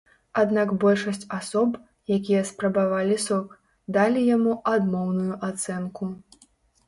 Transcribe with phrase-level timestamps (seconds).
[0.41, 1.75] Аднак большасць асоб,
[2.17, 3.53] якія спрабавалі сок,
[3.97, 6.11] далі яму адмоўную ацэнку.